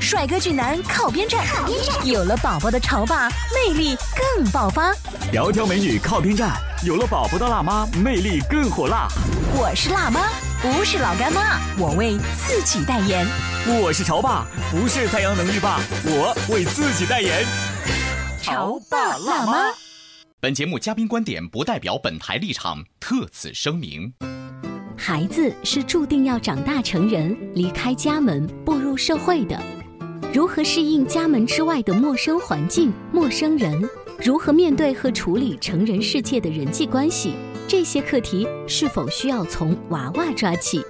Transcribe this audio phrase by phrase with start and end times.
[0.00, 1.46] 帅哥俊男靠边站，
[2.04, 4.92] 有了宝宝的潮爸魅力更爆发。
[5.30, 9.06] 窈窕美女靠边站，有了宝宝的辣妈魅力更火辣。
[9.54, 10.30] 我是辣妈，
[10.62, 13.26] 不是老干妈，我为自己代言。
[13.66, 17.44] 我是潮爸，不是太阳能浴霸，我为自己代言。
[18.42, 19.66] 潮爸辣妈。
[20.40, 24.12] 本节目嘉宾观点不代表本台立场，特此声明。
[24.96, 29.60] 孩子是注定要长大成人，离开家门，步入社会的。
[30.32, 33.82] 如何适应家门之外的陌生环境、陌生人？
[34.24, 37.34] 如何面对和处理成人世界的人际关系？
[37.66, 40.80] 这些课题是否需要从娃娃抓起？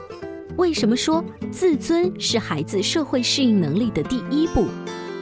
[0.58, 4.66] 为什么说自尊是孩子社会适应能力的第一步？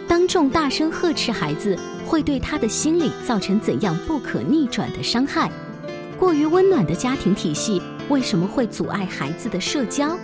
[0.08, 5.48] 当众大声呵斥孩子，会对他的心理造成怎样不可逆转的伤害？
[6.18, 10.18] 过于温暖的家庭体系为什么会阻碍孩子的社交？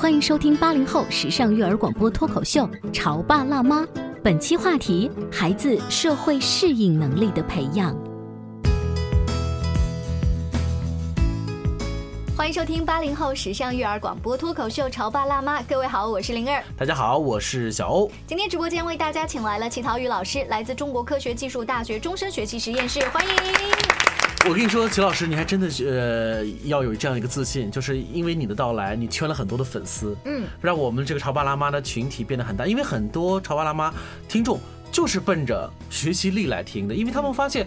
[0.00, 3.82] 欢迎收听八零后时尚育儿广播脱口秀《潮爸辣妈》，
[4.22, 7.92] 本期话题：孩子社会适应能力的培养。
[12.36, 16.62] 欢迎收听八零后时尚育儿广播脱口秀《潮爸辣妈》，各位好，我是灵儿。
[16.76, 18.08] 大家好，我是小欧。
[18.24, 23.87] 今天直播间为大家请来了齐陶宇老师，来自中国科学技术大学终身学习实验室，欢迎。
[24.48, 32.66] 我跟你说，齐老师，你还真的呃要有这样一个自信，就是因为你的到来，你圈了很多的粉丝，嗯，让我们这个潮爸辣妈的群体变得很大。
[32.66, 33.92] 因为很多潮爸辣妈
[34.26, 34.58] 听众
[34.90, 37.66] 就是奔着学习力来听的，因为他们发现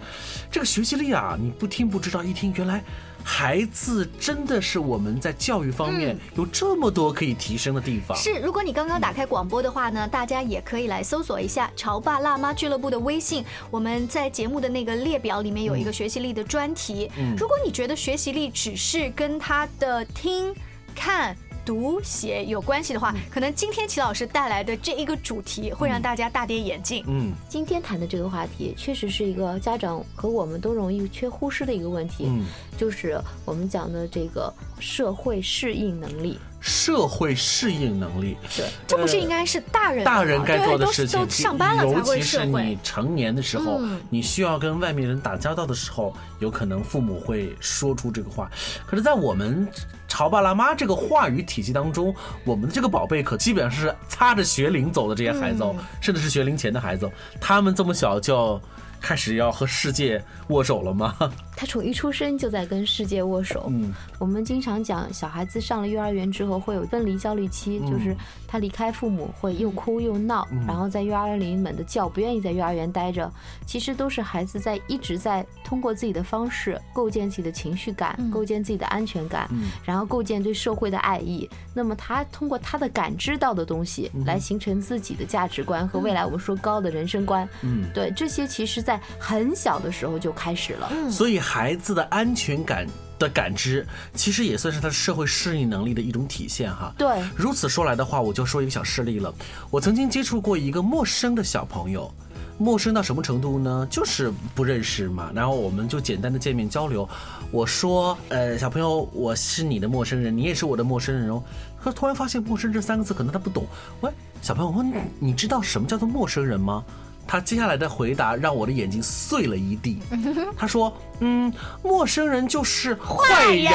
[0.50, 2.82] 这个学习力啊，你不听不知道，一听原来。
[3.24, 8.16] 孩子真的是我们在教育方面有这么多可以提升的地方。
[8.16, 13.44] 是，如果你刚刚打开广播的话呢，大家也可以来搜索一下“潮爸辣妈俱乐部”的微信。
[13.70, 17.10] 我们在节目的那个列表里面有一个学习力的专题。
[17.16, 20.54] 嗯如果你觉得学习力只是跟他的听、
[20.94, 21.36] 看。
[21.64, 27.04] 读写有关系的话，可能今天齐老师带来的这一个主题会让大家大跌眼镜。
[27.06, 32.44] 嗯，今天谈的这个话题确实是一个家长和我们都容易缺忽视的一个问题，嗯，
[32.76, 36.38] 就是我们讲的这个社会适应能力。
[36.64, 41.28] 社会适应能力，对，这不是应该是大人大人该做的事情？
[41.28, 48.48] 上班了尤其是你成年的时候，你需要跟外面人打交道的时候，有可能父母会说出这个话。
[48.86, 49.66] 可是，在我们
[50.12, 52.14] 潮爸辣妈这个话语体系当中，
[52.44, 55.64] 我们的这个宝贝可基本上是擦着学龄走的这些孩子，
[56.02, 58.60] 甚至是学龄前的孩子，他们这么小就。
[59.04, 61.16] 开始要和世界握手了吗？
[61.56, 63.66] 他从一出生就在跟世界握手。
[63.68, 68.16] 嗯，我们经常讲，小孩子上了幼儿园之后会有分离焦虑期，就是
[68.52, 73.32] 他离开父母会又哭又闹，然后在幼儿园里猛的叫，不愿意在幼儿园待着。
[73.64, 79.48] 其实都是孩子在一直在通过自己的方式构建自己的情绪感，构建自己的安全感，
[79.82, 81.48] 然后构建对社会的爱意。
[81.72, 87.48] 那么他通过他的感知到的东西来形成自己的价值观和未来我们说高的人生观。
[87.62, 88.82] 嗯，对，这些其实。
[88.82, 92.84] 在很小的时候就开始了，所以孩子的安全感
[93.22, 96.92] 的感知，其实也算是他社会适应能力的一种体现哈。
[96.98, 99.32] 对，如此说来的话，我就说一个小事例了。
[99.70, 102.12] 我曾经接触过一个陌生的小朋友，
[102.58, 103.86] 陌生到什么程度呢？
[103.88, 107.08] 就是不认识嘛，然后我们就简单的见面交流。
[107.52, 111.40] 我说，呃，小朋友，我是你的陌生人，你也是我的陌生人哦。
[111.80, 113.66] 可突然发现“陌生”这三个字，可能他不懂。
[114.02, 116.84] 喂，小朋友，问你知道什么叫做陌生人吗？
[117.32, 119.98] 他接下来的回答让我的眼睛碎了一地。
[120.54, 121.50] 他说：“嗯，
[121.82, 123.72] 陌生人就是坏人，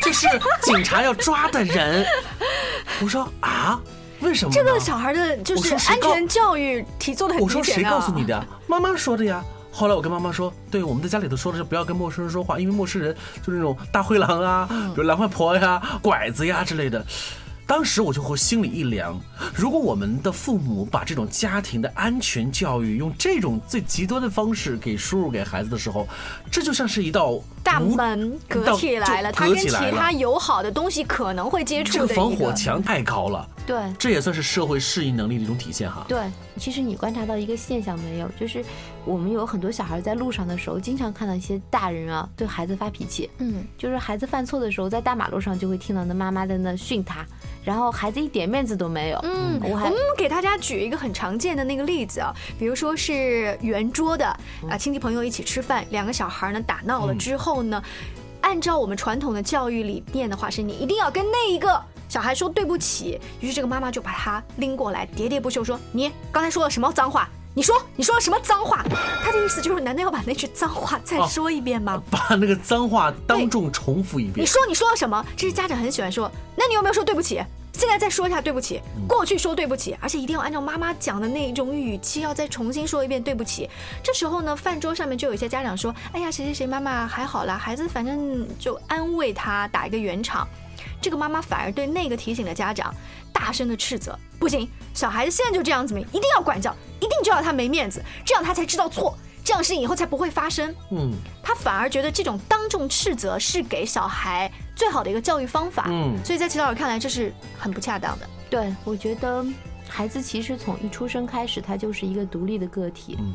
[0.00, 0.26] 就是
[0.62, 2.06] 警察要抓的人。
[3.02, 3.78] ”我说：“啊，
[4.20, 4.50] 为什么？
[4.50, 8.42] 这个小孩的就是安全教育题做的很我说：“谁告诉你的？
[8.66, 17.04] 妈妈说的呀。”后来我跟妈妈说：“对，我们在家里头说的是不要跟陌生人说话，因为陌生人就是那种大灰狼啊，比如狼外婆呀、拐子呀之类的。”
[17.66, 19.20] 当时我就会心里一凉。
[19.54, 26.06] 如果我们的父母把这种家庭的安全教育用这种最极端的方式给输入给孩子的时候，
[26.50, 31.92] 这就像是一道大门隔起来了，他跟其他友好的东西可能会接触。
[31.94, 33.46] 这个防火墙太高了。
[33.66, 36.04] 对，这也算是社会适应能力的一种体现哈。
[36.06, 36.20] 对，
[36.56, 38.64] 其实你观察到一个现象没有，就是
[39.04, 43.28] 我们有很多小孩在路上的时候，经常看到一些大人啊对孩子发脾气。
[43.38, 47.26] 嗯，就是孩子犯错的时候，在大马路上就会听到那妈妈在那训他，
[47.64, 49.18] 然后孩子一点面子都没有。
[49.24, 54.26] 嗯，我们给大家举一个很常见的那个例子啊，比如说是圆桌的
[54.70, 57.82] 啊，亲戚朋友一起吃饭，两个小孩呢打闹了之后呢，
[58.40, 61.80] 按照我们传统的教育理念的话，是你一定要跟那一个。
[62.08, 67.28] 小孩说对不起，于是这个妈妈就把他拎过来，喋喋不休说：“你刚才说了什么脏话？
[67.52, 68.84] 你说你说了什么脏话？”
[69.24, 72.00] 他的意思就是，难道要把那句脏话再说一遍吗？
[72.08, 74.34] 把那个脏话当众重复一遍。
[74.44, 75.26] 你说你说了什么？
[75.36, 76.30] 这是家长很喜欢说。
[76.66, 77.40] 那你有没有说对不起？
[77.74, 78.82] 现在再说一下对不起。
[79.06, 83.70] 过去说对不起，而且一定要按照妈妈讲的那种语气，要再重新说一遍对不起。
[84.02, 90.44] 这时候呢，饭桌上面就有一些家长说：“哎呀，谁谁谁妈妈还好啦，孩子反正就安慰他，打一个圆场。”
[91.00, 92.92] 这个妈妈反而对那个提醒的家长
[93.32, 99.16] 大声的斥责：“不行，小孩子现在就这样子没，一定要管教，一定就要他没面子，这样他才知道错，
[99.46, 105.84] 这样事情以后才不会发生。”嗯，他反而觉得这种当众斥责是给小孩最好的一个教育方法。
[105.88, 108.28] 嗯，所以在齐老师看来，这是很不恰当的。
[108.50, 109.46] 对，我觉得
[109.88, 113.16] 孩子其实从一出生开始，他就是一个独立的个体。
[113.20, 113.32] 嗯，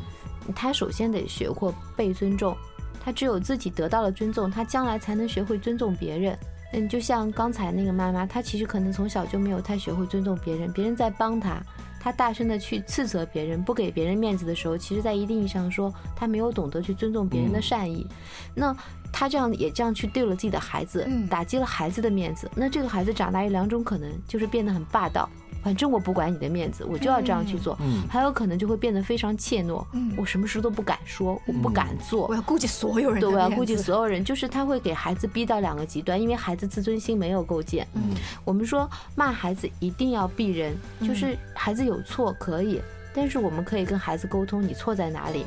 [0.54, 2.54] 他首先得学会被尊重，
[3.02, 6.38] 他只有自己得到了尊重，他将来才能学会尊重别人。
[6.74, 11.62] 嗯，就像刚才那个妈妈，她其实可能从小就没有太学会尊重别人，别人在帮她，
[12.02, 18.04] 她大声的去斥责别人，不给别人面子的时候，其实在一定意义上说，他没有懂得去尊重别人的善意。
[18.56, 18.76] 那
[19.12, 22.50] 他这样也这样去对了自己的孩子，打击了孩子的面子。
[22.56, 25.30] 那这个孩子长大有两种可能，就是变得很霸道。
[25.62, 27.78] 反正我不管你的面子，我就要这样去做。
[27.80, 29.84] 嗯，还有可能就会变得非常怯懦。
[29.92, 32.26] 嗯，我什么事都不敢说，我不敢做。
[32.26, 33.20] 我要顾及所有人。
[33.20, 34.24] 对，我要顾及所有人。
[34.24, 37.86] 就是他会给孩子逼到两个极端，因为孩子自尊心没有构建。
[37.94, 38.02] 嗯，
[38.44, 42.80] 我们说骂孩子一定要避人，就是孩子有错可以，
[43.14, 45.46] 但是我们可以跟孩子沟通，你错在哪里？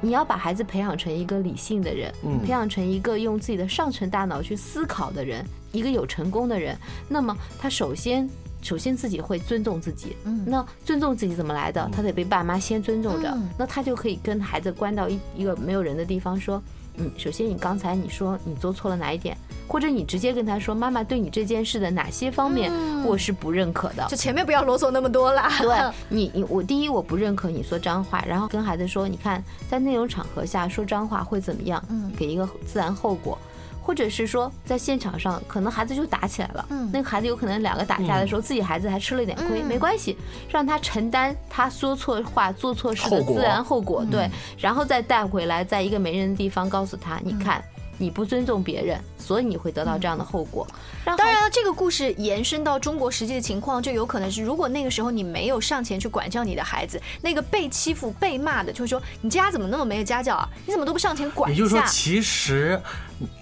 [0.00, 2.12] 你要把孩子培养成一个理性的人，
[2.44, 6.78] 培养成一个用自己的上层大脑去思考的人，一个有成功的人。
[7.08, 8.30] 那么他首先。
[8.66, 11.88] 首先自己会尊重自己，嗯，那尊重自己怎么来的？
[11.92, 16.60] 他得被爸妈先尊重着，那他就可以跟孩子关到一一个没有人的地方，说，
[16.96, 19.36] 嗯，首先你刚才你说你做错了哪一点，
[19.68, 22.72] 或者你直接跟他说，妈妈对你这件事的哪些方面
[23.04, 25.48] 我是不认可的，就前面不要啰嗦那么多了。
[25.60, 29.40] 对 你，你我第一我不认可你说脏话，然后跟孩子说，你看
[29.70, 31.80] 在那种场合下说脏话会怎么样？
[31.88, 33.38] 嗯，给一个自然后果。
[33.86, 36.66] 或者是说，在现场上，可能孩子就打起来了。
[36.70, 40.18] 嗯，那个孩子有可能两个打架的时候，自己孩子还吃了一点亏，没关系，
[40.50, 44.04] 让他承担他说错话、做错事的自然后果。
[44.04, 44.28] 对，
[44.58, 47.62] 然后再带回来，在一个没人的地方，告诉他，你看。
[47.98, 50.66] 你不尊重别人，所以你会得到这样的后果。
[51.04, 60.48] 当然了，这个故事延伸到中国实际的情况，就有可能是，如果那个时候你没有上前去管教你的孩子，那个被欺负、被骂的，就是说你家怎么那么没有家教啊？
[60.66, 61.58] 你怎么都不上前管一下？
[61.58, 62.80] 也就是说，其实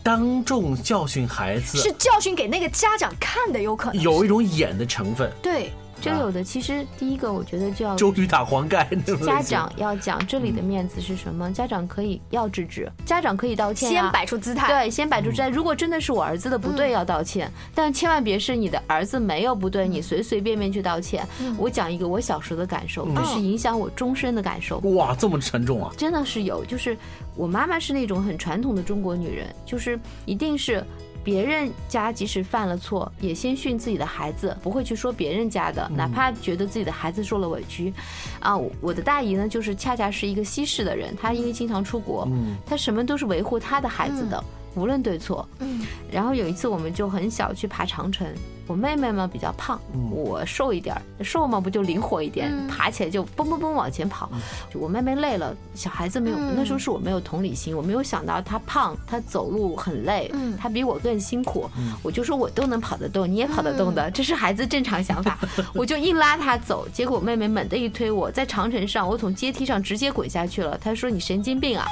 [0.03, 5.31] 当众教训孩子是教训给那个家长看的，有可能有一种演的成分。
[5.43, 5.73] 对。
[6.05, 8.89] 就有的，其实第一个我觉得就要周瑜打黄盖，
[9.25, 11.53] 家长要讲这里的面子是什么？
[11.53, 15.49] 家长可以要制止，家长可以道歉，先摆出姿态，对，先摆出姿态。
[15.49, 21.27] 如果真的是我儿子的不对，要道歉，但千万别是你的儿子没有不对，你随随便便去道歉。
[21.57, 24.79] 我讲一个我小时候的感受，这是影响我终身的感受。
[24.79, 25.93] 哇，这么沉重啊！
[25.97, 26.97] 真的是有，就是
[27.37, 30.85] 我妈妈是那种很传统的中国女人，就是一定是。
[31.25, 37.93] 别人家即使犯了错，也先训自己的孩子，不会去说别人家的，哪怕觉得自己的孩子受了委屈。
[38.41, 42.29] 啊，我的大姨呢，就是恰恰是一个西式的人，她因为经常出国，
[42.67, 45.49] 她什么都是维护她的孩子的，无论对错。
[45.61, 48.27] 嗯然后有一次，我们就很小去爬长城。
[48.67, 49.79] 我妹妹嘛比较胖，
[50.11, 54.31] 我瘦一点儿，瘦嘛不就灵活一点，爬起来就蹦蹦蹦往前跑。
[54.73, 61.69] 就我妹妹累了，小孩子没有，那时候是我没有同理心，我没有想到她胖，她走路很累，她比我更辛苦。
[62.03, 65.39] 我就说我都能跑得动，你也跑得动的，这是孩子正常想法。
[65.75, 70.79] 我就硬拉她走，结果我妹妹猛地一推我，在长城上，我从阶梯上直接滚下去了。
[70.79, 71.85] 她说你神经病啊！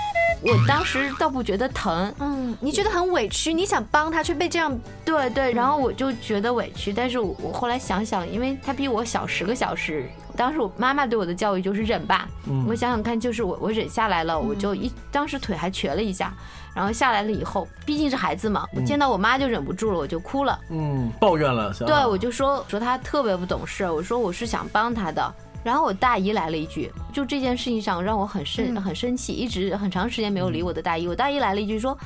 [0.43, 6.73] 我当时倒不觉得疼，嗯，你觉得很委屈，你想帮他却被这样，对对，然后我就觉得委。
[6.75, 12.29] 屈，但是我我后来想想，因为他比我小十个小时，当时我妈妈对我的教育就是忍吧。
[12.67, 16.35] 我想想看，就是我我忍下来了，我就一当时腿还瘸了一下，
[16.75, 31.97] 然后下来了以后，毕竟是孩子嘛，我见到我妈就忍不住了，我就哭了，嗯，抱怨了，对，我就说说他特别不懂事，我说我是想帮他的，然后我大姨来了一句，就这件事情上让我很生很生气，一直很长时间没有理我的大姨，我大姨来了一句说，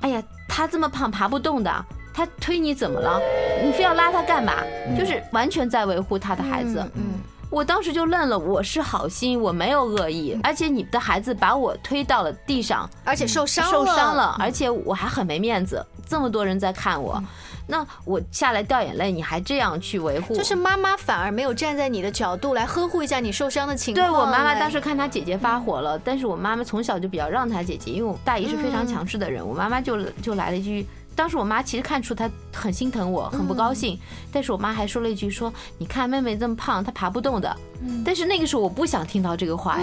[0.00, 1.84] 哎呀，他这么胖爬不动的。
[2.12, 3.20] 他推你怎么了？
[3.64, 4.54] 你非要拉他干嘛？
[4.98, 6.84] 就是完全在维护他的孩子。
[6.96, 17.22] 嗯，我当时就愣了，我是好心，我没有恶意，而且你的孩子把我推到了地上，而且受伤了受伤了，而且我还很没面子，这么多人在看我。
[17.70, 20.34] 那我下来掉眼泪，你还这样去维护？
[20.34, 24.06] 就是妈妈反而没有站在你的角度来呵护一下你受伤的情况。
[24.06, 30.86] 对我妈妈当时看她姐姐发火了，但是我妈妈从小就比较让她姐姐，因为我大姨是非常强势的人，我妈妈就就来了一句，
[31.18, 33.98] 当时我妈其实看出她很心疼我，很不高兴，
[34.30, 37.56] 但是我妈还说了一句说，你看妹妹这么胖，她爬不动的。
[38.04, 39.80] 但是那个时候我不想听到这个话，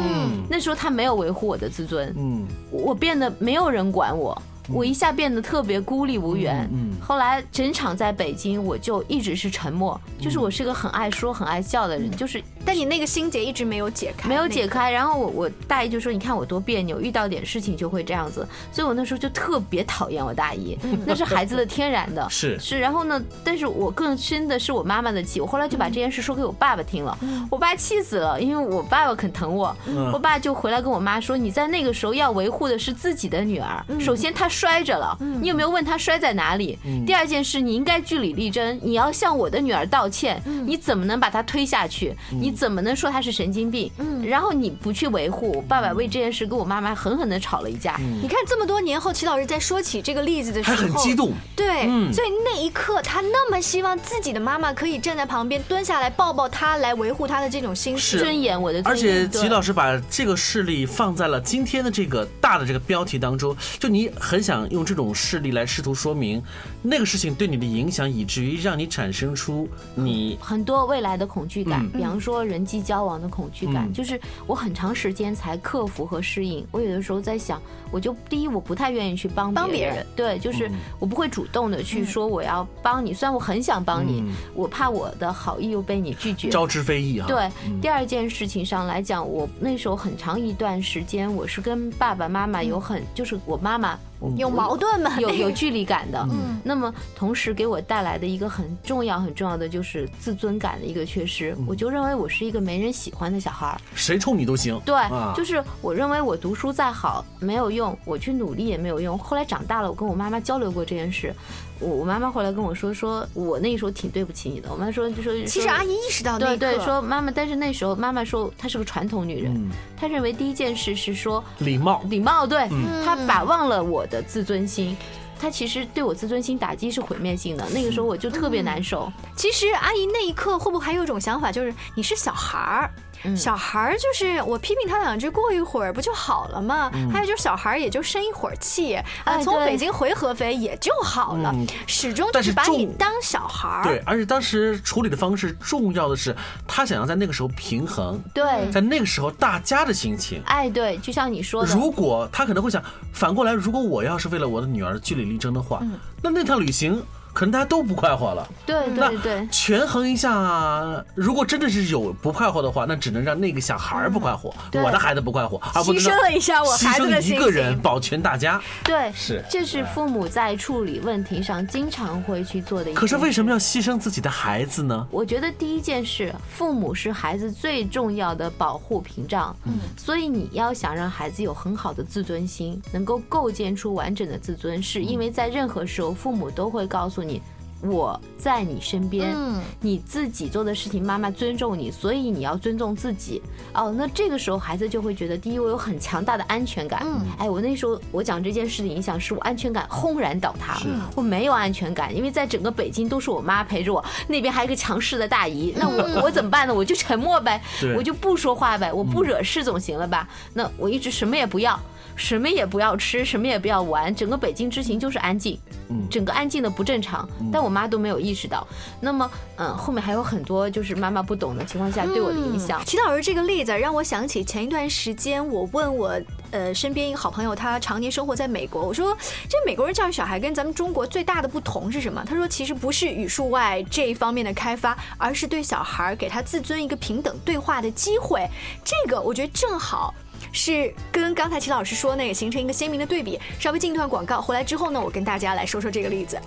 [0.50, 4.42] 那时候她没有维护我的自尊，嗯，我变得没有人管我。
[4.69, 6.69] 我一下变得特别孤立无援，
[7.00, 12.41] 后来整场在北京，我就一直是沉默，就是我是个很爱说、很爱笑的人，就是。
[12.67, 14.89] 但你那个心结一直没有解开，没有解开。
[14.89, 22.79] 然后我我大姨就说：“你看我多别扭，遇到点事情就会这样子。”所以我那时候就特别讨厌我大姨，那是孩子的天然的， 是是。
[22.79, 25.39] 然后呢，但是我更深的是我妈妈的气。
[25.39, 27.15] 我后来就把这件事说给我爸爸听了，
[27.51, 29.75] 我爸气死了，因为我爸爸很疼我。
[30.12, 36.80] 我爸就回来跟我妈说：“你在那个时候要维护的是自己的女儿，首先她摔着了，你有没有问他摔在哪里？
[37.06, 40.42] 第二件事，你应该据理力争，你要向我的女儿道歉。
[40.66, 42.16] 你怎么能把她推下去？
[42.32, 43.92] 你？”怎么能说她是神经病？
[43.98, 47.98] 嗯，然后你不去维护，爸爸为这件事跟我妈妈狠狠的吵了一架。
[48.22, 51.34] 你看这么多年后，齐老师在说起这个例子的时候，还很激动。
[51.54, 51.84] 对，
[52.14, 58.60] 所以那一刻他那么希望自己的妈妈可以站在旁边蹲下来抱抱他，来维护他的这种心尊严。
[58.60, 66.42] 我的而且齐老师把这个事例放在了今天的这个大的这个标题当中，就你很想用这种事例来试图说明
[66.82, 72.46] 那个事情对你的影响，以至于让你产生出你很多未来的恐惧感，比方说。
[72.46, 76.64] 人际交往的恐惧感，就是我很长时间才克服和适应。
[76.70, 77.60] 我有的时候在想，
[77.90, 83.16] 我就第一，我不太愿意去帮帮别人，对，就是我不会主动的去说我要帮你。
[83.16, 84.24] 虽然我很想帮你，
[84.54, 87.25] 我怕我的好意又被你拒绝，招之非议啊。
[87.28, 87.50] 对，
[87.82, 93.98] 第二件事情上来讲，我那时候很长一段时间，我是跟爸爸妈妈有很，就是我妈妈。
[94.38, 95.19] 有矛盾吗？
[95.19, 96.19] 有有距离感的。
[96.31, 101.55] 嗯，那么同时给我带来的一个很重要很重要的就是自尊感的一个缺失。
[101.67, 104.79] 我就认为我是一个没人喜欢的小孩儿，谁冲你都行。
[104.86, 104.95] 对，
[105.36, 109.17] 就是我认为我读书再好没有用，我去努力也没有用。
[109.17, 111.34] 后来长大了，我跟我妈妈交流过这件事。
[111.79, 114.72] 我我妈妈后来跟我说，说我那时候挺对不起你的。
[114.72, 122.70] 我妈说就说，其实阿姨意识到对对，说妈妈，但是那时候妈妈说她是个传统女人，她认为第一件事是说礼貌，礼貌，对，
[123.03, 124.96] 她把忘了我的自尊心，
[125.39, 127.67] 她其实对我自尊心打击是毁灭性的。
[127.70, 129.12] 那个时候我就特别难受。
[129.36, 132.91] 其实阿姨那一刻会不会还有一种想法，就是你是小孩儿？
[133.36, 136.91] 小孩儿就是我批评他两句，过一会儿不就好了吗？
[137.12, 141.53] 还有就是小孩儿也就生一会儿气啊，从北京回合肥也就好了，
[141.88, 143.84] 始终就是把你当小孩儿。
[143.84, 146.36] 对，而且当时处理的方式，重要的是
[146.67, 148.22] 他想要在那个时候平衡。
[148.34, 150.41] 对，在那个时候大家的心情。
[150.45, 155.81] 哎，对，就像你说的，如果他可能会想反过来，如果我要是为了我的女儿据理力争的话，
[156.22, 157.03] 那那趟旅行。
[157.36, 172.94] 可能大家都不快活了，对对对，权衡一下，如果真的是有不快活的话，那只能让那个小孩不快活，我的孩子不快活，而不牺牲了一下我孩子的牺牲一个人保全大家，对，是，这是父母在处理问题上经常会去做的。
[172.94, 175.06] 可是为什么要牺牲自己的孩子呢？
[175.12, 187.41] 我觉得第一件事，父母是孩子最重要的保护屏障，嗯，所以你要想让孩子有很好的自尊心，能够构建出完整的自尊，是因为在任何时候，父母都会告诉你。
[187.82, 189.36] 我在你身边，
[189.79, 193.44] 你自己做的事情，妈妈尊重你，所以你要尊重自己。
[193.74, 197.03] 哦，那这个时候孩子就会觉得，第一，我有很强大的安全感。
[197.05, 200.79] 嗯，哎，我那时候我讲这件事的影响，是我安全感轰然倒塌。
[201.15, 206.74] 我没有安全感，因为在整个北京都是我妈陪着我，那边还有一个强势的大姨，那我我怎么办呢？
[206.74, 207.62] 我就沉默呗，
[207.96, 210.27] 我就不说话呗，我不惹事总行了吧？
[210.53, 211.79] 那我一直什么也不要。
[212.15, 218.65] 什么也不要吃，什么也不要玩，整个北京之行就是安静，嗯整个安静的不正常，但我妈都没有意识到。
[219.01, 222.84] 那么，嗯，后面还有很多就是妈妈不懂的情况下对我的影响。
[222.86, 226.19] 齐老师这个例子让我想起前一段时间我问我
[226.51, 229.15] 呃身边一个好朋友，他常年生活在美国，我说
[229.50, 232.24] 这美国人教育小孩跟咱们中国最大的不同是什么？
[232.25, 238.48] 他说其实不是语数外这一方面的开发，而是对小孩给他自尊一个平等对话的机会。
[238.84, 240.13] 这个我觉得正好。
[240.51, 243.39] 是跟刚才齐老师说那个形成一个鲜明的对比。
[243.60, 246.39] 稍微进一段广告，回来之后呢，我跟大家来说说这个例子。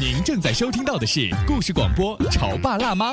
[0.00, 3.12] 您正在收听到的是故事广播《潮爸辣妈》。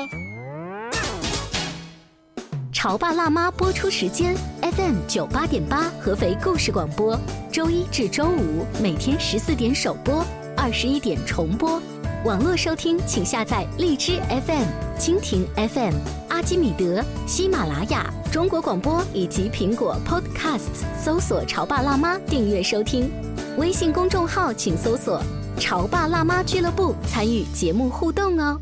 [2.72, 7.18] 潮爸辣妈播出时间：FM 九八点八，合肥故事广播，
[7.50, 10.22] 周一至周五每天十四点首播。
[10.56, 11.80] 二十一点重播。
[12.24, 14.66] 网络收听，请下载荔枝 FM、
[14.98, 15.94] 蜻蜓 FM、
[16.34, 23.08] 阿基米德、喜马拉雅、中国广播以及苹果 Podcasts，搜索“潮爸辣妈”订阅收听。
[23.56, 25.22] 微信公众号请搜索
[25.60, 28.60] “潮爸辣妈俱乐部”，参与节目互动哦。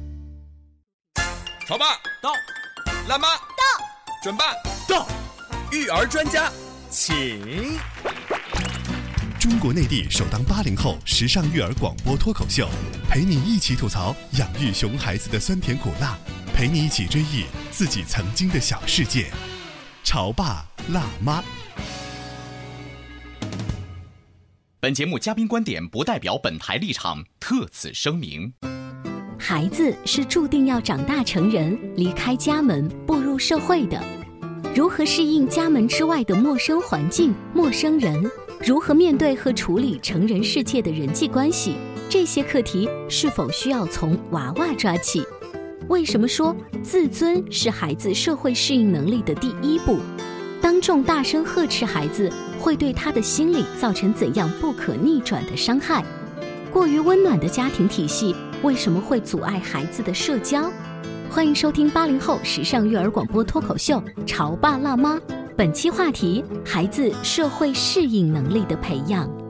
[1.66, 2.34] 潮爸到，
[3.08, 3.64] 辣妈到，
[4.22, 4.52] 准爸
[4.86, 5.06] 到，
[5.70, 6.52] 育儿专家，
[6.90, 7.78] 请。
[9.42, 12.68] 中国内地首档八零后时尚育儿广播脱口秀，
[13.08, 16.16] 陪你一起吐槽养育熊孩子的酸甜苦辣，
[16.54, 19.32] 陪你一起追忆自己曾经的小世界。
[20.04, 21.42] 潮爸辣妈。
[24.78, 28.52] 本节目嘉宾观点不代表本台立场，特此声明。
[29.40, 34.00] 孩子是注定要长大成人、离开家门、步入社会的。
[34.72, 38.30] 如何适应家门之外的陌生环境、陌生人？
[38.64, 41.74] 如何面对和处理成人世界的人际关系？
[42.08, 45.20] 这些课题是否需要从娃娃抓起？
[45.88, 49.98] 为什么说自尊是孩子社会适应能力的第一步？
[50.60, 56.04] 当众大声呵斥孩子，会对他的心理造成怎样不可逆转的伤害？
[56.70, 60.70] 过于温暖的家庭体系为什么会阻碍孩子的社交？
[61.28, 65.16] 欢迎收听八零后时尚育儿广播脱口秀《潮爸辣妈》。
[65.54, 69.41] 本期话题：孩子社会适应能力的培养。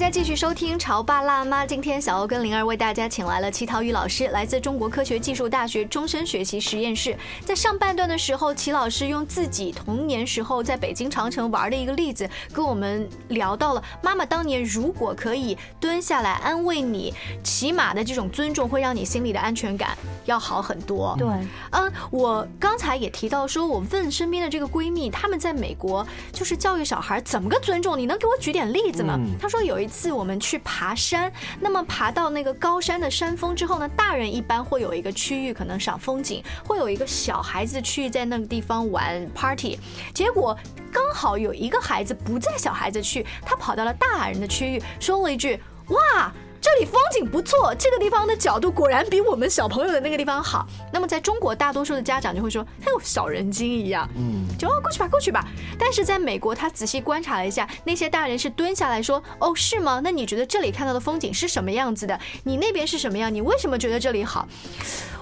[0.00, 1.62] 家继续收听《潮爸辣妈》。
[1.66, 7.14] 今天小欧跟灵儿为大家请来了齐涛宇老师，来自中国科学技术大学终身学习实验室。
[7.44, 17.12] 在上半段的时候，齐老师用自己童年时候在北京长城玩的一个例子，跟我们聊到了妈妈当年如果可以蹲下来安慰你，
[17.44, 19.90] 起码的这种尊重会让你心里的安全感
[20.24, 21.14] 要好很多。
[21.18, 21.28] 对，
[21.72, 29.20] 嗯，我刚才也提到说，我问身边的这个闺蜜，她们在美国就是教育小孩怎么个尊重，你能给我举点例子吗？
[29.38, 29.89] 她说有一。
[29.90, 31.30] 次我们去爬山，
[31.60, 39.78] 那么爬到那个高山的山峰之后呢，大人一般会有一个区域可能赏风景，会有一个小孩子区域在那个地方玩 party。
[40.14, 40.56] 结果
[40.92, 50.66] 刚好有一个孩子不在小孩子区，他跑到了大人的区域，说了一句：“哇。”这里风景不错，这个地方的角度果然比我们小朋友的那个地方好。
[50.92, 55.48] 那么在中国，大多数的家长就会说：“哎呦，小人精一样。”嗯，就哦过去吧，过去吧。
[55.78, 60.00] 但是在美国，他仔细观察了一下，那些大人是蹲下来说：“哦，是吗？
[60.04, 62.18] 那你觉得这里看到的风景是什么样子的？
[62.44, 63.34] 你那边是什么样？
[63.34, 64.46] 你为什么觉得这里好？”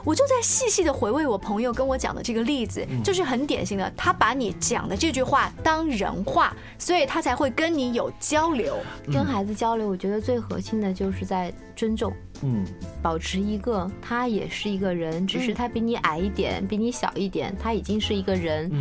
[0.05, 8.79] 我就在细细的回味我朋友跟我讲的这个例子，就是很典型的，他把你讲的这句话当人话，所以他才会跟你有交流。
[9.12, 12.11] 跟孩子交流，我觉得最核心的就是在尊重，
[12.43, 12.64] 嗯，
[13.03, 18.73] 保持一个他也是一个人，只是他比你矮一点，比你小一点，他已经是一个人，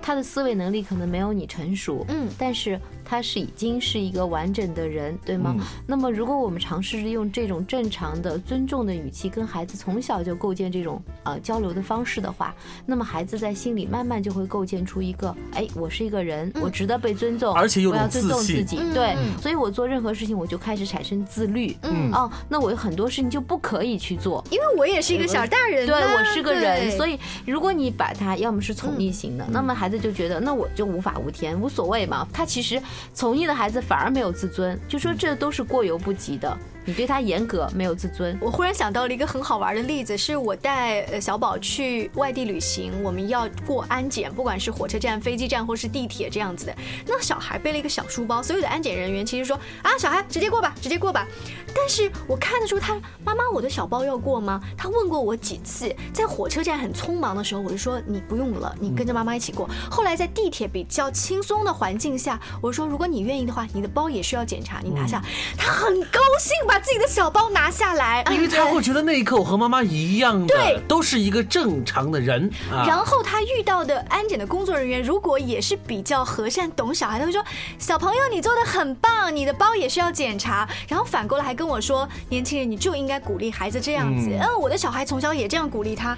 [0.00, 2.80] 他的思维能力可能没有你成熟，嗯，但是。
[3.10, 5.56] 他是已经是一个完整的人，对吗？
[5.84, 12.54] 那么，如果我们尝试着用这种正常的、尊重的语气跟孩子从小就构建这种呃交流的方式的话，
[12.86, 32.80] 那么孩子在心里慢慢就会构建出一个，哎，我是一个人，我值得被尊重，而且我要尊重自己，对，所以我做任何事情我就开始产生自律，嗯，哦，那我有很多事情就不可以去做，因为我也是一个小大人，对我是个人，所以如果你把他要么是宠溺型的，那么孩子就觉得那我就无法无天，无所谓嘛，他其实。
[33.12, 36.56] 从艺的孩子反而没有自尊，就说这都是过犹不及的。
[36.90, 38.36] 你对他严格，没有自尊。
[38.40, 46.74] 我忽然想到了一个很好玩的例子，是我带呃小宝去外地旅行，我们要过安检，不管是火车站、飞机站或是地铁这样子的。
[47.06, 51.24] 那小孩背了一个小书包，所有的安检人员其实说啊，小孩直接过吧，直接过吧。
[51.72, 54.60] 但是我看得出他妈妈，我的小包要过吗？
[54.76, 59.70] 他问过我几次，在火车站很匆忙的时候，我就说你不用了，你跟着妈妈一起过。
[59.88, 65.22] 后来在地铁比较轻松的环境下，我说如果你愿意的话，你的包也需要检查，你拿下。
[65.56, 66.50] 他很高兴。
[66.66, 72.50] 把自己的小包拿下来， 因为他会觉得那一刻我和妈妈一样的，对，都是一个正常的人。
[72.70, 77.44] 然后他遇到的安检的工作人员，如果也是比较和善、懂小孩，他会说
[77.78, 86.16] ：“小朋友，你做的很棒，你的包也需要检查。”然后反过来还跟我说：“年轻人，你就应该鼓励孩子这样子。”嗯，我的小孩从小也这样鼓励他。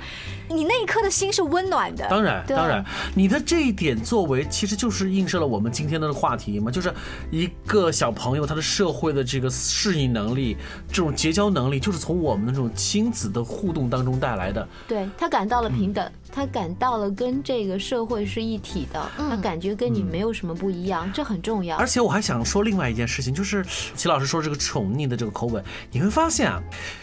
[0.48, 2.06] 你那一刻的心是温暖的。
[2.08, 6.92] 当然，当然，你的这一点作为，其实就是映射了我们今天的话题嘛，就是
[7.30, 10.56] 一个小朋友他的社会的这个适应能力。
[10.88, 14.66] 这种结交能力，就是从我们的这种亲子的互动当中带来的。
[14.86, 21.76] 对他感到了平等，他感到了跟这个社会是一体的，他感觉跟你没有什么不一样，这很重要。
[21.76, 23.64] 而且我还想说另外一件事情，就是
[23.94, 26.60] 齐老师说这个宠溺的这个口吻，你会发现啊，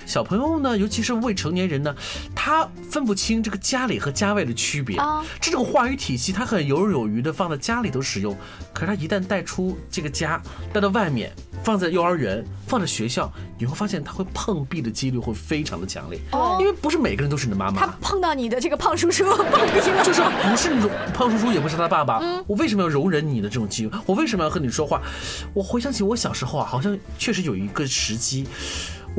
[0.08, 1.96] 小朋友呢，尤其是未成年人呢，
[2.34, 4.98] 他分不清这个家里和家外的区别。
[5.40, 8.36] 这种话语体系，他很游刃有余的放在家里头使用，
[8.74, 10.42] 可是他一旦带出这个家，
[10.74, 11.32] 带到外面。
[11.62, 16.18] 放在幼儿园，放在学校，你会发现他会碰壁的几率会非常的强烈。
[16.32, 17.82] 哦，因为不是每个人都是你的妈妈。
[17.82, 19.19] 他碰到你的这个胖叔叔，
[20.04, 22.20] 就是不是那种胖叔叔，也不是他爸爸。
[22.22, 23.98] 嗯，我为什么要容忍你的这种机会？
[24.06, 25.02] 我为什么要和你说话？
[25.54, 28.48] 我回想起我小时候啊，好像确实有一个时机。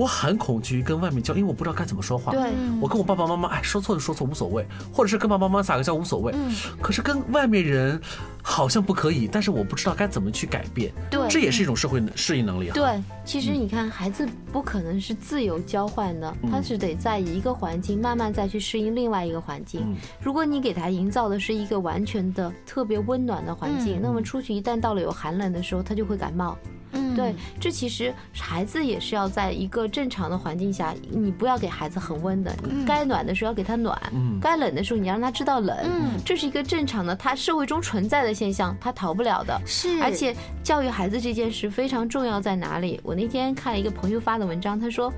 [0.00, 2.32] 我很恐惧跟外面交，因为我不知道该怎么说话。
[2.32, 6.32] 对，我跟我爸爸妈妈，哎，说错就说错无所谓，或者是跟爸爸妈妈撒个娇无所谓。
[6.34, 8.00] 嗯，可是跟外面人
[8.42, 10.90] 好像不可以，但是我不知道该怎么去改变。
[11.10, 12.70] 对，这也是一种社会适应能力。
[12.70, 19.94] 对，其实你看，孩子不可能是自由交换的，他是得在一个环境慢慢再去适应另外一个环境。
[20.18, 26.56] 如果你给他营造的是一个完全的特别温暖的环境，那么出去一旦到了有寒冷的时候，他就会感冒。
[26.92, 34.00] 嗯，对，这其实孩子也是要在一个正常的环境下，你不要给孩子恒温的，你该暖的时候要给他暖，
[34.40, 35.76] 该冷的时候你让他知道冷，
[36.24, 39.60] 这是一个正常的，他社会中存在的现象，他逃不了的。
[39.66, 43.00] 是，而且教育孩子这件事非常重要在哪里？
[43.02, 45.12] 我那天看了一个朋友发的文章，他说。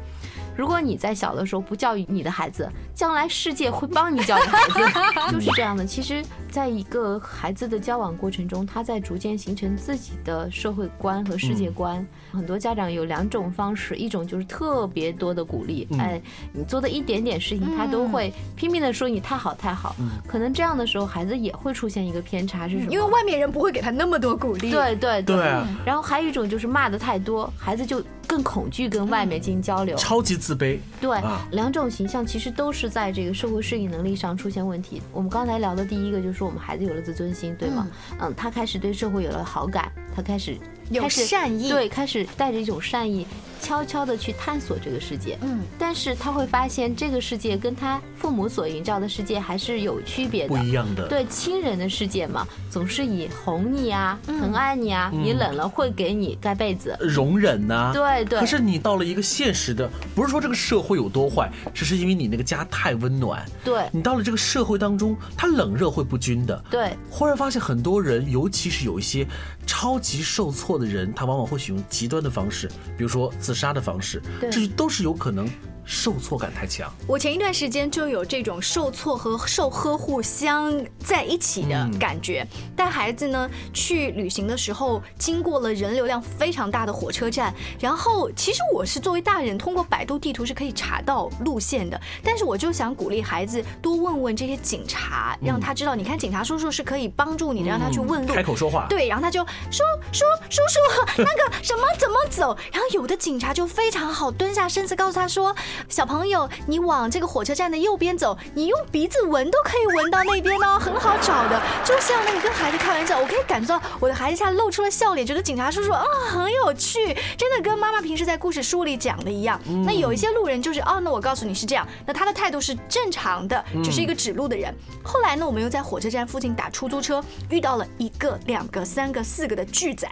[0.56, 5.84] 如果你在小的时候不教育你的孩子，将来世界会帮你教育孩子， 就是这样的。
[5.84, 12.06] 其实，在一个孩子的交往过程中，他在逐渐形成自己的社会观和世界观。
[12.32, 16.20] 很多家长有两种方式，一种就是特别多的鼓励，哎，
[16.52, 19.96] 你做的一点点事情，他都会拼命的说你太好太好。
[20.26, 22.92] 可能这样的时候，孩子也会出现一个偏差，是什么？
[22.92, 24.70] 因为外面人不会给他那么多鼓励。
[24.70, 25.36] 对对对。
[25.84, 28.02] 然后还有一种就是骂的太多，孩子就。
[28.32, 30.78] 更恐惧跟外面进行交流，超级自卑。
[30.98, 35.02] 对，两种形象其实都是在这个社会适应能力上出现问题。
[35.12, 37.86] 我们刚才聊的第一个就是我们孩子有了自尊心，对吗？
[38.18, 40.56] 嗯，他开始对社会有了好感，他开始
[40.92, 43.26] 有善意，对，开始带着一种善意。
[43.62, 51.06] 悄悄的去探索这个世界，嗯，但是他会发现这个世界跟他父母所营造的世界还是有区别的，不一样的。
[51.06, 57.92] 对，亲人的世界嘛，总是以哄你啊，疼爱你啊，你冷了会给你盖被子，容忍呐。
[57.94, 58.40] 对对。
[58.40, 63.46] 可是你到了一个现实的，不是说这个社会有多坏，只是因为你那个家太温暖。
[63.62, 63.88] 对。
[63.92, 66.64] 你到了这个社会当中，它冷热会不均的。
[66.68, 66.96] 对。
[67.08, 69.24] 忽然发现很多人，尤其是有一些
[69.68, 75.48] 超级受挫的人，他往往会使用极端的方式，比如说自杀的方式，这都是有可能。
[75.84, 82.46] 受挫感太强，我前一段时间就有这种受挫和受呵护相在一起的感觉。
[82.76, 92.00] 带孩子呢去旅行的时候，经过了人流量非常大的火车站，然后其实我是作为大人，通过百度地图是可以查到路线的。
[92.22, 98.86] 但是我就想鼓励孩子多问问这些警察，让他知道，你看警察叔叔是可以帮助你的，让他去问路，开口说话。
[98.88, 100.78] 对，然后他就说说叔叔
[101.18, 105.54] 那个什么怎么走，然后有的警察就非常好，蹲下身子告诉他说。
[105.88, 111.60] 小朋友，你往这个火车站的右边走，你用鼻子闻都可以闻到那边哦，很好找的。
[111.84, 119.60] 就像那个跟孩子开玩笑，我可以感受到我的孩子一下露出了笑脸，觉得警察叔叔啊很有趣，真的跟妈妈平时在故事书里讲的一样。
[119.84, 124.74] 那有一些路人就是哦，那我告诉你是这样，那他的态度是正常的，只是一个指路的人。
[125.04, 130.08] 后来呢，我们又在火车站附近打出租车，遇到了一个、两个、三个、四个的巨仔。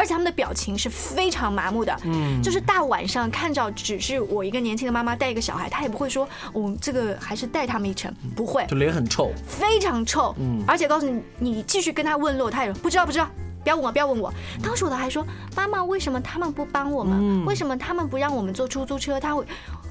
[0.00, 13.28] 而且他们的表情是非常麻木的，嗯，就是大晚上看着只是我一个年轻的妈妈带一个小孩，他也不会说，我这个还是带他们一程，不会，就脸很臭，非常臭，嗯，而且告诉你，你继续跟他问路，他也不知道，不知道，
[13.62, 14.32] 不要问我，不要问我。
[14.62, 15.22] 当时我的还说，
[15.54, 17.44] 妈妈，为什么他们不帮我们？
[17.44, 19.20] 为什么他们不让我们坐出租车？
[19.20, 19.44] 他会，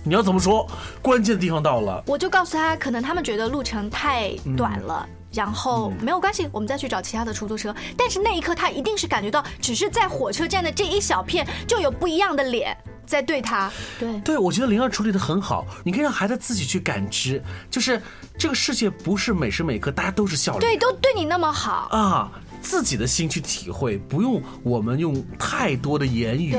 [0.04, 0.68] 你要怎么说？
[1.04, 5.08] 关键的地方到了，我就告诉他，可能他们觉得路程太短了。
[5.32, 7.74] 然后没有关系，我们再去找其他的出租车。
[7.96, 13.72] 但是那一刻，他一定是感觉到，只是在火车站的这一小片，就有不一样的脸在对他。
[14.00, 15.66] 对，对我觉得灵儿处理的很好。
[15.84, 18.02] 你可以让孩子自己去感知，就是
[18.38, 22.32] 这个世界不是每时每刻大家都是笑脸，对，都对你那么好啊。
[22.62, 26.56] 自己的心去体会，不用我们用太多的言语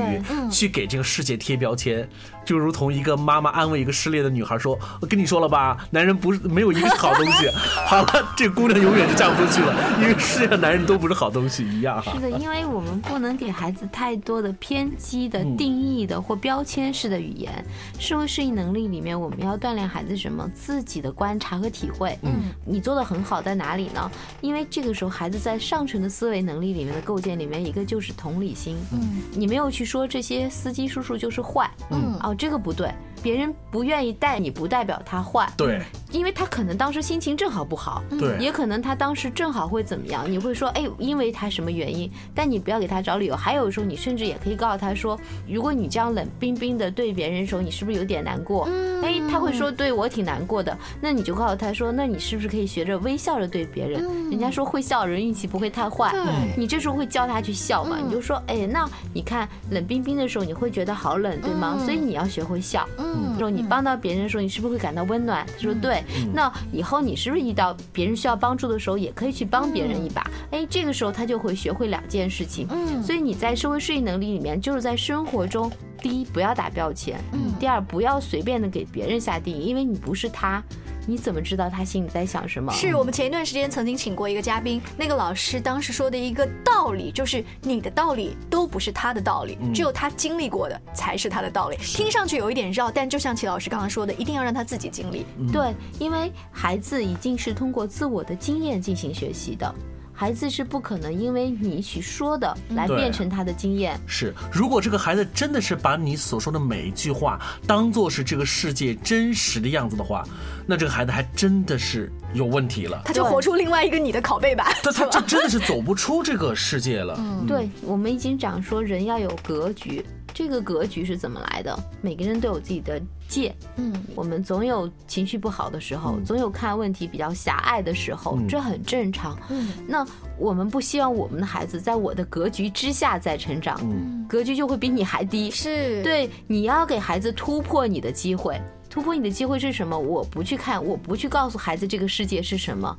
[0.50, 2.08] 去给这个世界贴标签，
[2.44, 7.48] 就如同一个妈妈安慰一个失恋的女孩说：“我跟你说了吧，男人不是没有一个是好东西。
[7.86, 12.02] ”好了，这姑娘永远就嫁不出去了，因为世界上男人都不是好东西一样。
[12.02, 17.52] 是的，因为我们不能给孩子太多的偏激的定义的或标签式的语言。
[17.98, 20.48] 社会适应能力里面，我们要锻炼孩子什么？
[20.54, 22.18] 自己的观察和体会。
[22.22, 24.10] 嗯，你做的很好，在哪里呢？
[24.40, 25.86] 因为这个时候孩子在上。
[25.90, 28.76] 纯的思维能力里面的构建里面，一个就是同理心。
[28.92, 31.68] 嗯，你没有去说这些司机叔叔就是坏。
[31.90, 32.90] 嗯，哦，这个不对。
[33.22, 35.46] 别人不愿意带你不代表他坏。
[35.54, 35.78] 对，
[36.10, 43.36] 因为他可能当时心情正好不好，对也可能他当时正好会怎么样，你会说，哎，因为他什么原因，但你不要给他找理由。
[43.36, 48.66] 还有时候，你甚至也可以告诉他说，如果你这样冷冰冰的对别人的时候，你是不是有点难过？
[49.02, 50.74] 哎，他会说，对我挺难过的。
[50.98, 54.02] 那你就告诉他说，那你是不是可以学着微笑着对别人？
[54.30, 56.12] 人家说会笑人运气不会太坏，
[56.56, 57.98] 你这时候会教他去笑嘛？
[58.04, 61.78] 你就说，哎，那你看冷冰冰的时候，你会觉得好冷，对吗？
[61.84, 62.88] 所以你要学会笑。
[62.98, 65.46] 嗯，说你帮到别人的时候，你是不是会感到温暖？
[65.46, 66.02] 他说对。
[66.34, 70.28] 那以后你是不是遇到别人需要帮助的时候，也可以去帮别人一把？
[70.50, 72.66] 哎，这个时候他就会学会两件事情。
[72.70, 80.62] 嗯，所以你在社会适应能力里面，就是在生活中，第一不要打标签，嗯，第二不要随便的给别人下定义，因为你不是他。
[81.10, 82.72] 你怎么知道他心里在想什么？
[82.72, 91.76] 是我们前一段时间曾经请过一个嘉宾，那个老师当时说的一个道理，就是你的道理都不是他的道理，只有他经历过的才是他的道理。
[91.78, 95.26] 听上去有一点绕，但就像齐老师刚刚说的，一定要让他自己经历。
[95.52, 99.74] 对，因为孩子一定是通过自我的经验进行学习的。
[100.20, 103.98] 孩子是不可能因为你去说的来变成他的经验。
[104.06, 110.22] 是，如果这个孩子真的是把你所说的每一句话当做是这个世界真实的样子的话，
[110.66, 113.00] 那这个孩子还真的是有问题了。
[113.06, 114.70] 他就活出另外一个你的拷贝版。
[114.84, 117.18] 他他这真的是走不出这个世界了。
[117.48, 120.04] 对，我们已经讲说人要有格局。
[120.34, 121.76] 这个格局是怎么来的？
[122.02, 123.00] 每个人都有自己的
[123.30, 129.38] 界，嗯，我们总有情绪不好的时候，总有看问题比较狭隘的时候，这很正常。
[129.48, 130.04] 嗯，那
[130.36, 135.48] 我们不希望我们的孩子在我的格局之下再成长，嗯，格局就会比你还低。
[135.50, 136.02] 是。
[136.02, 139.96] 对，你要给孩子突破你的机会，突破你的机会是什么？
[139.96, 142.94] 我不去看，我不去告诉孩子这个世界是什么。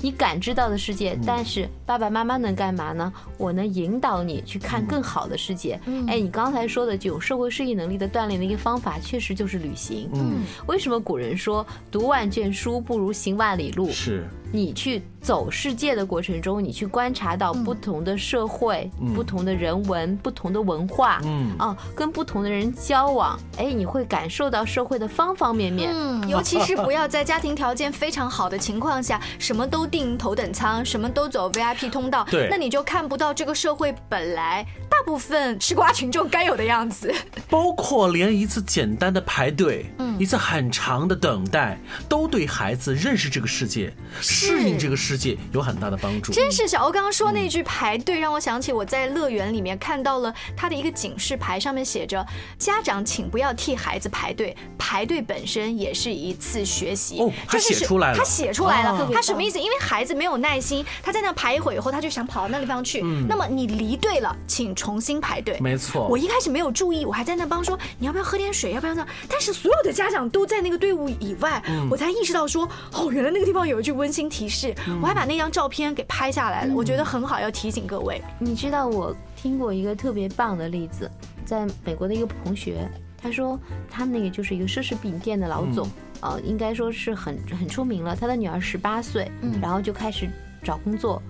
[0.00, 3.12] 你感知到的世界，但是爸爸妈妈能干嘛呢？
[3.36, 5.78] 我能引导你去看更好的世界。
[6.08, 10.08] 哎，你刚才说的这种社会适应能力的锻炼的一个方法，确实就是旅行。
[10.14, 13.90] 嗯，为什么古人说读万卷书不如行万里路？
[13.90, 14.26] 是。
[14.54, 21.52] 你去走世界的过程中，你去观察到不同的社会、不同的人文、不同的文化，嗯。
[21.58, 25.90] 啊，跟不同的人交往，哎，你会感受到社会的方方面面。
[25.92, 34.64] 嗯， 尤其是不要在家庭条件非常好的情况下，什么都订头等舱，什么都走 VIP 通道，对，那你就看不到这个社会本来
[34.96, 37.12] 大部分吃瓜群众该有的样子。
[37.50, 41.78] 包括连一次简单的排队，嗯，一次很长的等待，
[42.08, 43.92] 都对孩子认识这个世界。
[44.20, 46.32] 适应这个世界有很大的帮助。
[46.32, 52.24] 真是小欧刚刚说那句排队，让我想起我在乐园里面看到了他的一个警示牌，上面写着
[52.56, 59.58] ：“家长请不要替孩子排队，排队本身也是一次学习。”哦，他写出来了，他写出来了，他什么意思？
[59.58, 63.02] 因为孩子没有耐心，他在那排一会儿以后，他就想跑到那地方去。
[63.28, 65.58] 那么你离队了，请重新排队。
[65.60, 69.08] 没错，我一开始没有注意，我还在那帮说你要不要喝点水，要不要这样？
[69.28, 74.28] 但是所有的家长都在那个队伍以外，我才意识到说，哦，原来那个地方有一句温馨。
[74.34, 78.20] 提示，我还把那张照片给拍下来了，我觉得很好，要提醒各位。
[78.40, 81.08] 你知道我听过一个特别棒的例子，
[81.44, 83.56] 在美国的一个同学，他说
[83.88, 85.88] 他们那个就是一个奢侈品店的老总，
[86.20, 88.16] 呃，应该说是很很出名了。
[88.16, 89.30] 他的女儿十八岁，
[89.62, 90.28] 然后就开始
[90.64, 91.22] 找工作，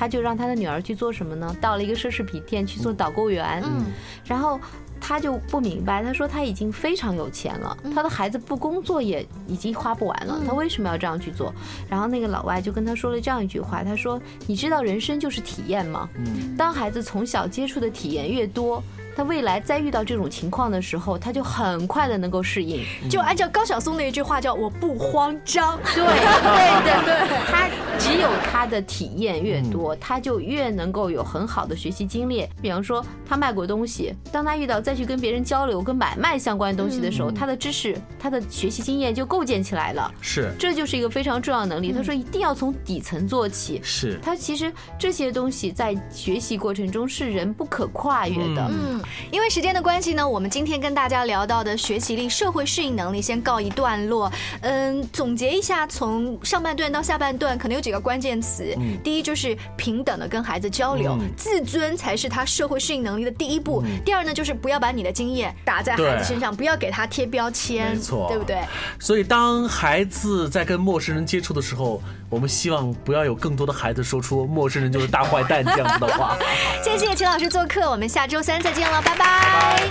[0.00, 1.54] 他就让他的女儿去做什么呢？
[1.60, 3.84] 到了一个奢侈品店去做导购员，嗯
[4.24, 4.58] 然后。
[5.02, 11.52] 他就不明白，他说他已经非常有钱了，他的孩子不工作也已经花不完了，他为什么要这样去做？
[11.88, 16.06] 然后那个老外就跟他说了这样一句话，他说：“你知道人生就是体验吗？
[16.54, 18.82] 当孩子从小接触的体验越多。”
[19.20, 22.82] 他未来再遇到这种情况的时候，他就很快的能够适应。
[23.10, 25.78] 就按照高晓松的一句话叫“我不慌张”。
[25.94, 32.48] 对对对 对，他只有他的体验越多，他就越能够有很好的学习经历。
[32.62, 40.10] 比方说，他卖过东西，当他遇到再去跟别人交流、跟买卖相关的东西的时候，他的知识、他的学习经验就构建起来了。
[40.22, 41.92] 是，这就是一个非常重要的能力。
[41.92, 43.82] 他说一定要从底层做起。
[43.84, 48.66] 是，他其实这些东西在学习过程中是人不可跨越的。
[48.70, 48.98] 嗯。
[49.30, 54.30] 因为时间的关系呢，我们今天跟大家聊到的学习力、社会适应能力先告一段落。
[54.62, 58.74] 嗯，总结一下，从上半段到下半段，可能有几个关键词。
[58.78, 63.82] 嗯，第一就是平等的跟孩子交流，自尊才是他社会适应能力的第一步。
[64.04, 68.58] 第二呢，就是不要把你的经验打在孩子身上，不要给他贴标签，没错，对不对？
[68.98, 76.38] 所以，当孩子在跟陌生人接触的时候，我们希望不要有更多的孩子说出“陌生人就是大坏蛋”这样子的话。
[76.82, 79.02] 谢谢秦老师做客，我们下周三再见了。
[79.02, 79.90] 拜拜。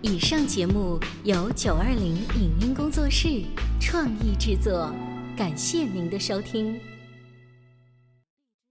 [0.00, 3.28] 以上节目由九二零影音工作室
[3.78, 4.90] 创意制作，
[5.36, 6.80] 感谢您的收听。